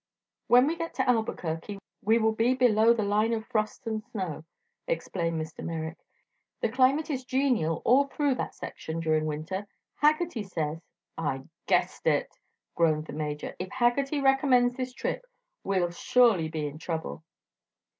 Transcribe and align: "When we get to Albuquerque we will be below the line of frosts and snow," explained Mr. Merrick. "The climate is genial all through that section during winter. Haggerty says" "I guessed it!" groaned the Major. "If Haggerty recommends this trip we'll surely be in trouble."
"When 0.47 0.65
we 0.65 0.75
get 0.75 0.95
to 0.95 1.07
Albuquerque 1.07 1.77
we 2.01 2.17
will 2.17 2.31
be 2.31 2.55
below 2.55 2.91
the 2.91 3.03
line 3.03 3.33
of 3.33 3.45
frosts 3.45 3.85
and 3.85 4.03
snow," 4.03 4.45
explained 4.87 5.39
Mr. 5.39 5.63
Merrick. 5.63 5.99
"The 6.59 6.69
climate 6.69 7.11
is 7.11 7.23
genial 7.23 7.83
all 7.85 8.05
through 8.07 8.33
that 8.33 8.55
section 8.55 8.99
during 8.99 9.27
winter. 9.27 9.67
Haggerty 9.97 10.41
says" 10.41 10.79
"I 11.19 11.43
guessed 11.67 12.07
it!" 12.07 12.35
groaned 12.73 13.05
the 13.05 13.13
Major. 13.13 13.55
"If 13.59 13.69
Haggerty 13.69 14.19
recommends 14.21 14.75
this 14.75 14.91
trip 14.91 15.23
we'll 15.63 15.91
surely 15.91 16.49
be 16.49 16.65
in 16.65 16.79
trouble." 16.79 17.23